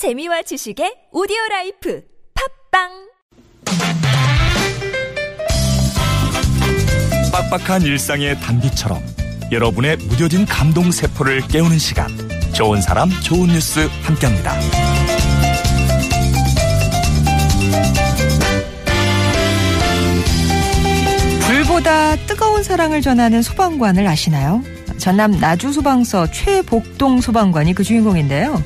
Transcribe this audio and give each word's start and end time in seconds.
재미와 0.00 0.40
지식의 0.40 1.10
오디오 1.12 1.36
life 1.50 2.02
팟빵 2.72 2.88
빡빡한 7.30 7.82
일상의 7.82 8.40
단비처럼 8.40 8.98
여러분의 9.52 9.98
무뎌진 9.98 10.46
감동 10.46 10.90
세포를 10.90 11.42
깨우는 11.48 11.78
시간 11.78 12.08
좋은 12.54 12.80
사람 12.80 13.10
좋은 13.10 13.48
뉴스 13.48 13.90
함께합니다. 14.04 14.54
불보다 21.46 22.16
뜨거운 22.24 22.62
사랑을 22.62 23.02
전하는 23.02 23.42
소방관을 23.42 24.06
아시나요? 24.06 24.62
전남 24.96 25.32
나주 25.32 25.74
소방서 25.74 26.30
최복동 26.30 27.20
소방관이 27.20 27.74
그 27.74 27.84
주인공인데요. 27.84 28.62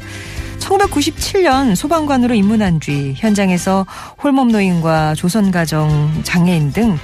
1997년 0.64 1.76
소방관으로 1.76 2.34
입문한 2.34 2.80
뒤 2.80 3.14
현장에서 3.16 3.86
홀몸 4.22 4.48
노인과 4.48 5.14
조선가정 5.14 6.22
장애인 6.24 6.72
등 6.72 6.98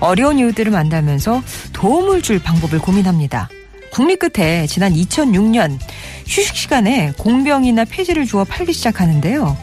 어려운 0.00 0.38
이웃들을 0.38 0.70
만나면서 0.70 1.42
도움을 1.72 2.22
줄 2.22 2.38
방법을 2.38 2.78
고민합니다. 2.78 3.48
국리 3.90 4.16
끝에 4.16 4.66
지난 4.66 4.92
2006년 4.92 5.78
휴식 6.26 6.54
시간에 6.54 7.12
공병이나 7.16 7.86
폐지를 7.86 8.26
주어 8.26 8.44
팔기 8.44 8.74
시작하는데요. 8.74 9.56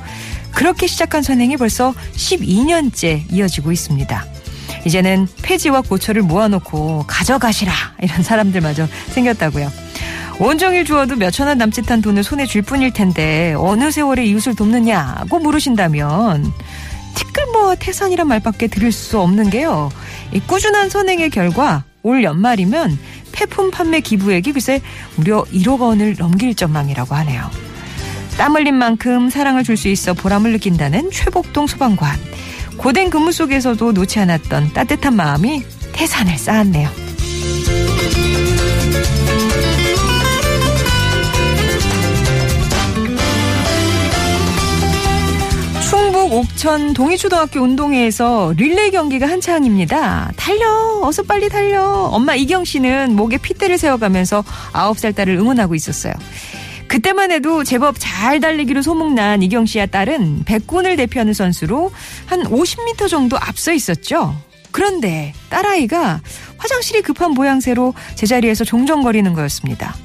그렇게 0.52 0.88
시작한 0.88 1.22
선행이 1.22 1.58
벌써 1.58 1.94
12년째 2.16 3.32
이어지고 3.32 3.72
있습니다. 3.72 4.26
이제는 4.86 5.28
폐지와 5.44 5.82
고철을 5.82 6.24
모아놓고 6.24 7.06
가져가시라 7.08 7.72
이런 8.02 8.24
사람들마저 8.24 8.88
생겼다고요. 9.10 9.83
온종일 10.40 10.84
주어도 10.86 11.16
몇천 11.16 11.48
원 11.48 11.58
남짓한 11.58 12.02
돈을 12.02 12.24
손에 12.24 12.46
줄 12.46 12.62
뿐일 12.62 12.92
텐데 12.92 13.56
어느 13.58 13.92
세월에 13.92 14.26
이웃을 14.26 14.56
돕느냐고 14.56 15.40
물으신다면 15.40 16.52
티끌모아 17.16 17.76
태산이란 17.76 18.28
말밖에 18.28 18.68
들을 18.68 18.92
수 18.92 19.20
없는 19.20 19.50
게요. 19.50 19.92
이 20.32 20.40
꾸준한 20.40 20.90
선행의 20.90 21.30
결과 21.30 21.84
올 22.02 22.24
연말이면 22.24 22.98
폐품 23.32 23.72
판매 23.72 24.00
기부액이 24.00 24.52
글쎄 24.54 24.82
무려 25.16 25.44
1억 25.54 25.80
원을 25.80 26.16
넘길 26.18 26.56
전망이라고 26.56 27.16
하네요. 27.16 27.50
땀 28.38 28.56
흘린 28.56 28.76
만큼 28.76 29.30
사랑을 29.30 29.64
줄 29.64 29.78
수 29.78 29.88
있어 29.88 30.14
보람을 30.14 30.52
느낀다는 30.54 31.12
최복동 31.12 31.68
소방관. 31.68 32.18
고된 32.78 33.12
근무 33.12 33.32
속에서도 33.32 33.92
놓지 33.92 34.20
않았던 34.20 34.74
따뜻한 34.74 35.16
마음이 35.16 35.64
태산을 35.94 36.38
쌓았네요. 36.38 37.03
옥천 46.64 46.94
동이초등학교 46.94 47.60
운동회에서 47.60 48.54
릴레이 48.56 48.92
경기가 48.92 49.28
한창입니다. 49.28 50.32
달려! 50.38 51.02
어서 51.04 51.22
빨리 51.22 51.50
달려! 51.50 51.84
엄마 51.84 52.36
이경 52.36 52.64
씨는 52.64 53.18
목에 53.18 53.38
핏대를 53.38 53.78
세워가면서 53.78 54.46
9살 54.72 55.14
딸을 55.14 55.36
응원하고 55.36 55.76
있었어요. 55.76 56.14
그때만 56.88 57.32
해도 57.32 57.66
제법 57.66 57.96
잘 58.00 58.40
달리기로 58.40 58.82
소문난 58.82 59.44
이경 59.44 59.66
씨와 59.66 59.88
딸은 59.88 60.44
백군을 60.46 60.96
대표하는 60.96 61.34
선수로 61.34 61.92
한 62.28 62.44
50m 62.44 63.10
정도 63.10 63.38
앞서 63.38 63.74
있었죠. 63.74 64.34
그런데 64.72 65.34
딸아이가 65.50 66.22
화장실이 66.58 67.02
급한 67.02 67.32
모양새로 67.32 67.94
제자리에서 68.16 68.64
종종거리는 68.64 69.34
거였습니다. 69.34 69.96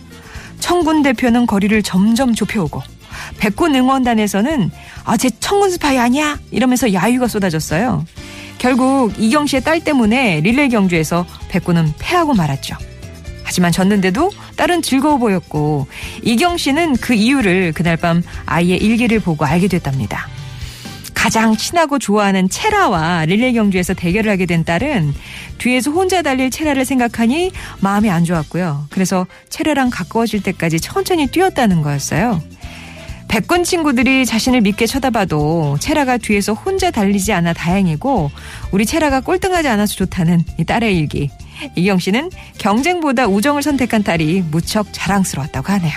청군 0.58 1.04
대표는 1.04 1.46
거리를 1.46 1.80
점점 1.84 2.34
좁혀오고 2.34 2.97
백군 3.38 3.74
응원단에서는 3.74 4.70
아, 5.04 5.16
쟤 5.16 5.30
청군 5.40 5.70
스파이 5.70 5.98
아니야? 5.98 6.38
이러면서 6.50 6.92
야유가 6.92 7.28
쏟아졌어요. 7.28 8.04
결국 8.58 9.12
이경 9.18 9.46
씨의 9.46 9.62
딸 9.62 9.80
때문에 9.80 10.40
릴레이 10.40 10.68
경주에서 10.68 11.26
백군은 11.48 11.92
패하고 11.98 12.34
말았죠. 12.34 12.76
하지만 13.44 13.72
졌는데도 13.72 14.30
딸은 14.56 14.82
즐거워 14.82 15.16
보였고 15.16 15.86
이경 16.22 16.58
씨는 16.58 16.96
그 16.96 17.14
이유를 17.14 17.72
그날 17.72 17.96
밤 17.96 18.22
아이의 18.44 18.78
일기를 18.78 19.20
보고 19.20 19.46
알게 19.46 19.68
됐답니다. 19.68 20.28
가장 21.14 21.56
친하고 21.56 21.98
좋아하는 21.98 22.48
체라와 22.48 23.24
릴레이 23.24 23.52
경주에서 23.54 23.94
대결을 23.94 24.30
하게 24.30 24.46
된 24.46 24.64
딸은 24.64 25.14
뒤에서 25.58 25.90
혼자 25.90 26.22
달릴 26.22 26.50
체라를 26.50 26.84
생각하니 26.84 27.50
마음이 27.80 28.08
안 28.08 28.24
좋았고요. 28.24 28.86
그래서 28.90 29.26
체라랑 29.48 29.90
가까워질 29.90 30.42
때까지 30.42 30.78
천천히 30.78 31.26
뛰었다는 31.26 31.82
거였어요. 31.82 32.40
백군 33.28 33.62
친구들이 33.62 34.24
자신을 34.24 34.62
믿게 34.62 34.86
쳐다봐도 34.86 35.76
체라가 35.80 36.16
뒤에서 36.16 36.54
혼자 36.54 36.90
달리지 36.90 37.32
않아 37.32 37.52
다행이고 37.52 38.30
우리 38.72 38.86
체라가 38.86 39.20
꼴등하지 39.20 39.68
않아서 39.68 39.94
좋다는 39.94 40.44
이 40.58 40.64
딸의 40.64 40.96
일기. 40.96 41.30
이경 41.74 41.98
씨는 41.98 42.30
경쟁보다 42.58 43.26
우정을 43.26 43.62
선택한 43.62 44.02
딸이 44.02 44.44
무척 44.50 44.86
자랑스러웠다고 44.92 45.72
하네요. 45.74 45.92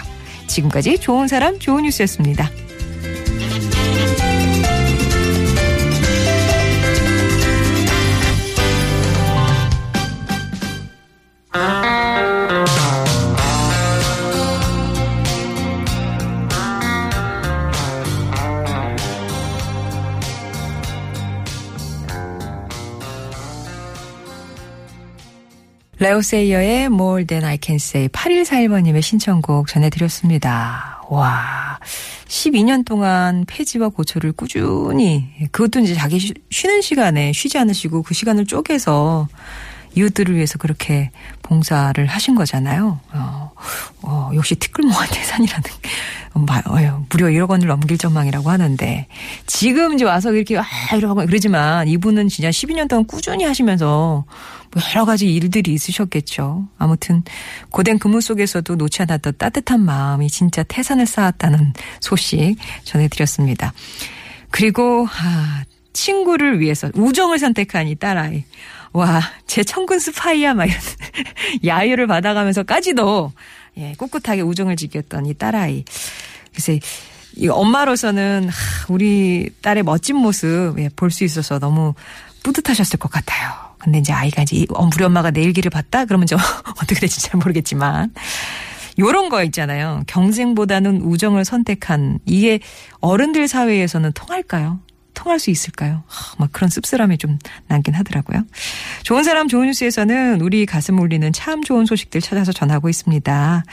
지금까지 0.47 0.99
좋은 0.99 1.27
사람 1.27 1.57
좋은 1.57 1.83
뉴스였습니다. 1.83 2.49
레오세이어의 26.01 26.85
More 26.85 27.25
Than 27.27 27.45
I 27.45 27.59
Can 27.61 27.75
Say 27.75 28.07
8141번님의 28.07 29.03
신청곡 29.03 29.67
전해드렸습니다. 29.67 30.99
와, 31.09 31.77
12년 32.27 32.83
동안 32.83 33.45
폐지와 33.47 33.89
고초를 33.89 34.31
꾸준히 34.31 35.29
그것도 35.51 35.81
이제 35.81 35.93
자기 35.93 36.33
쉬는 36.49 36.81
시간에 36.81 37.31
쉬지 37.33 37.59
않으시고 37.59 38.01
그 38.01 38.15
시간을 38.15 38.47
쪼개서 38.47 39.27
이웃들을 39.93 40.35
위해서 40.35 40.57
그렇게 40.57 41.11
봉사를 41.43 42.03
하신 42.03 42.33
거잖아요. 42.33 42.99
어, 43.13 43.51
어, 44.01 44.31
역시 44.33 44.55
티끌모아 44.55 45.05
태산이라는 45.13 45.63
어, 45.63 46.20
무려 46.33 47.27
1억 47.27 47.49
원을 47.49 47.67
넘길 47.67 47.97
전망이라고 47.97 48.49
하는데 48.49 49.07
지금 49.45 49.93
이제 49.93 50.05
와서 50.05 50.31
이렇게 50.31 50.57
아 50.57 50.65
이러고 50.95 51.25
그러지만 51.25 51.87
이분은 51.87 52.29
진짜 52.29 52.49
12년 52.49 52.87
동안 52.87 53.05
꾸준히 53.05 53.43
하시면서 53.43 54.25
뭐 54.71 54.83
여러 54.95 55.05
가지 55.05 55.33
일들이 55.33 55.73
있으셨겠죠. 55.73 56.67
아무튼 56.77 57.23
고된 57.69 57.99
근무 57.99 58.21
속에서도 58.21 58.75
놓지 58.75 59.01
않았던 59.01 59.33
따뜻한 59.37 59.81
마음이 59.81 60.29
진짜 60.29 60.63
태산을 60.63 61.05
쌓았다는 61.05 61.73
소식 61.99 62.55
전해드렸습니다. 62.83 63.73
그리고 64.49 65.07
아, 65.21 65.63
친구를 65.93 66.59
위해서 66.59 66.89
우정을 66.93 67.39
선택한 67.39 67.87
이 67.87 67.95
딸아이. 67.95 68.43
와, 68.93 69.21
제 69.47 69.63
청군 69.63 69.99
스파이야, 69.99 70.53
막 70.53 70.65
이런 70.65 70.79
야유를 71.65 72.07
받아가면서까지도 72.07 73.31
예, 73.77 73.93
꿋꿋하게 73.97 74.41
우정을 74.41 74.75
지켰던 74.75 75.25
이 75.27 75.33
딸아이. 75.33 75.85
글쎄, 76.53 76.79
이 77.37 77.47
엄마로서는 77.47 78.49
우리 78.89 79.49
딸의 79.61 79.83
멋진 79.83 80.17
모습 80.17 80.75
예, 80.79 80.89
볼 80.89 81.09
수 81.11 81.23
있어서 81.23 81.59
너무 81.59 81.93
뿌듯하셨을 82.43 82.99
것 82.99 83.09
같아요. 83.09 83.49
근데 83.79 83.99
이제 83.99 84.11
아이가 84.13 84.41
이제 84.43 84.65
우리 84.69 85.03
엄마가 85.05 85.31
내 85.31 85.41
일기를 85.41 85.69
봤다? 85.71 86.05
그러면 86.05 86.27
저 86.27 86.35
어떻게 86.83 86.99
될지 86.99 87.21
잘 87.21 87.37
모르겠지만. 87.39 88.13
요런 88.99 89.29
거 89.29 89.41
있잖아요. 89.45 90.03
경쟁보다는 90.07 91.01
우정을 91.01 91.45
선택한 91.45 92.19
이게 92.25 92.59
어른들 92.99 93.47
사회에서는 93.47 94.11
통할까요? 94.11 94.79
통할 95.21 95.39
수 95.39 95.51
있을까요? 95.51 96.01
막 96.39 96.49
그런 96.51 96.69
씁쓸함이 96.69 97.19
좀 97.19 97.37
남긴 97.67 97.93
하더라고요. 97.93 98.43
좋은 99.03 99.23
사람 99.23 99.47
좋은 99.47 99.67
뉴스에서는 99.67 100.41
우리 100.41 100.65
가슴 100.65 100.97
울리는 100.97 101.31
참 101.31 101.63
좋은 101.63 101.85
소식들 101.85 102.21
찾아서 102.21 102.51
전하고 102.51 102.89
있습니다. 102.89 103.63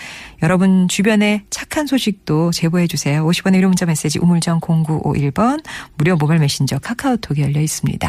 여러분 0.43 0.89
주변에 0.89 1.45
착한 1.49 1.87
소식도 1.87 2.51
제보해 2.53 2.87
주세요. 2.87 3.25
50원의 3.27 3.61
1호 3.61 3.69
문자 3.69 3.87
메시지 3.87 4.19
우물정 4.19 4.61
0951번 4.61 5.65
무료 5.97 6.17
모바일 6.17 6.41
메신저 6.41 6.81
카카오톡이 6.81 7.41
열려 7.41 7.63
있습니다. 7.63 8.07